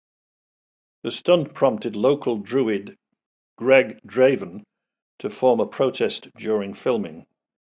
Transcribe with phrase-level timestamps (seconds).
[1.03, 2.97] The stunt prompted local Druid
[3.55, 4.63] Greg Draven
[5.19, 7.27] to form a protest during filming.